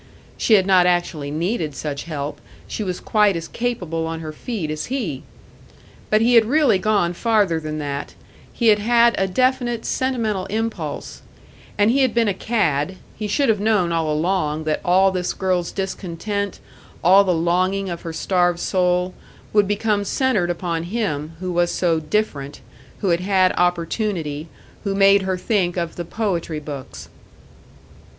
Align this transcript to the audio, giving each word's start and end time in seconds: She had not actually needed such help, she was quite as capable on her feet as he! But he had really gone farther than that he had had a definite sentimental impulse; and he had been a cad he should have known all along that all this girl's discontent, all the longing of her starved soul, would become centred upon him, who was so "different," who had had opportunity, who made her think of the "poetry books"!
She 0.35 0.55
had 0.55 0.65
not 0.65 0.87
actually 0.87 1.29
needed 1.29 1.75
such 1.75 2.05
help, 2.05 2.41
she 2.67 2.83
was 2.83 2.99
quite 2.99 3.35
as 3.35 3.47
capable 3.47 4.07
on 4.07 4.19
her 4.21 4.31
feet 4.33 4.71
as 4.71 4.87
he! 4.87 5.21
But 6.09 6.21
he 6.21 6.33
had 6.33 6.45
really 6.45 6.79
gone 6.79 7.13
farther 7.13 7.59
than 7.59 7.77
that 7.77 8.15
he 8.51 8.69
had 8.69 8.79
had 8.79 9.13
a 9.19 9.27
definite 9.27 9.85
sentimental 9.85 10.47
impulse; 10.47 11.21
and 11.77 11.91
he 11.91 11.99
had 11.99 12.15
been 12.15 12.27
a 12.27 12.33
cad 12.33 12.95
he 13.15 13.27
should 13.27 13.47
have 13.47 13.59
known 13.59 13.91
all 13.91 14.11
along 14.11 14.63
that 14.63 14.81
all 14.83 15.11
this 15.11 15.33
girl's 15.33 15.71
discontent, 15.71 16.59
all 17.03 17.23
the 17.23 17.31
longing 17.35 17.87
of 17.87 18.01
her 18.01 18.11
starved 18.11 18.59
soul, 18.59 19.13
would 19.53 19.67
become 19.67 20.03
centred 20.03 20.49
upon 20.49 20.81
him, 20.81 21.33
who 21.39 21.51
was 21.51 21.69
so 21.71 21.99
"different," 21.99 22.61
who 23.01 23.09
had 23.09 23.19
had 23.19 23.53
opportunity, 23.55 24.47
who 24.83 24.95
made 24.95 25.21
her 25.21 25.37
think 25.37 25.77
of 25.77 25.95
the 25.95 26.05
"poetry 26.05 26.59
books"! 26.59 27.07